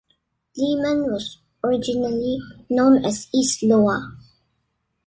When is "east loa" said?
3.35-4.17